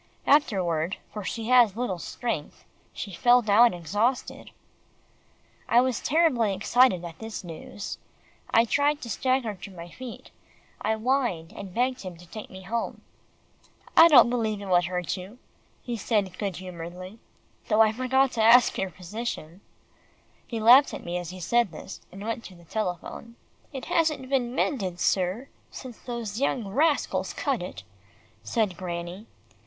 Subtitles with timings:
[0.25, 4.49] Afterward, for she has little strength, she fell down exhausted."
[5.69, 7.99] I was terribly excited at this news.
[8.49, 10.31] I tried to stagger to my feet.
[10.81, 13.01] I whined, and begged him to take me home.
[13.95, 15.37] "I don't believe it would hurt you,"
[15.83, 17.19] he said good humouredly,
[17.67, 19.61] "though I forgot to ask your physician."
[20.47, 23.35] He laughed at me as he said this, and went to the telephone.
[23.71, 27.83] "It hasn't been mended, sir, since those young rascals cut it,"
[28.41, 29.27] said Granny.